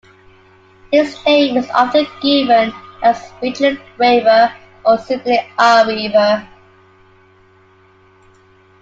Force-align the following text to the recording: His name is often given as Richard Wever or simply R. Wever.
His 0.91 1.15
name 1.27 1.57
is 1.57 1.69
often 1.69 2.07
given 2.23 2.73
as 3.03 3.31
Richard 3.39 3.79
Wever 3.99 4.51
or 4.83 4.97
simply 4.97 5.37
R. 5.59 5.85
Wever. 5.85 6.47